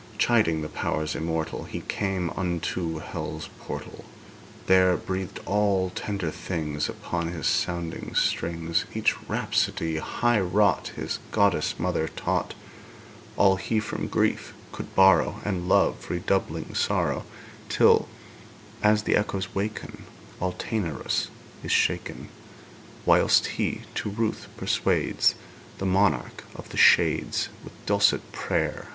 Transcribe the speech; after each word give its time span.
Chiding 0.17 0.63
the 0.63 0.67
powers 0.67 1.13
immortal, 1.15 1.65
He 1.65 1.81
came 1.81 2.31
unto 2.35 2.97
Hell's 2.97 3.49
portal; 3.59 4.03
There 4.65 4.97
breathed 4.97 5.39
all 5.45 5.91
tender 5.91 6.31
things 6.31 6.89
Upon 6.89 7.27
his 7.27 7.45
sounding 7.45 8.15
strings, 8.15 8.85
Each 8.95 9.13
rhapsody 9.29 9.97
high 9.97 10.39
wrought 10.39 10.93
His 10.95 11.19
goddess 11.31 11.77
mother 11.77 12.07
taught 12.07 12.55
All 13.37 13.57
he 13.57 13.79
from 13.79 14.07
grief 14.07 14.55
could 14.71 14.95
borrow 14.95 15.39
And 15.45 15.69
love 15.69 16.09
redoubling 16.09 16.73
sorrow, 16.73 17.23
Till, 17.69 18.07
as 18.81 19.03
the 19.03 19.15
echoes 19.15 19.53
waken, 19.53 20.05
All 20.39 20.53
Tænarus 20.53 21.27
is 21.63 21.71
shaken; 21.71 22.29
Whilst 23.05 23.45
he 23.45 23.81
to 23.93 24.09
ruth 24.09 24.47
persuades 24.57 25.35
The 25.77 25.85
monarch 25.85 26.43
of 26.55 26.69
the 26.69 26.77
shades 26.77 27.49
With 27.63 27.73
dulcet 27.85 28.31
prayer. 28.31 28.87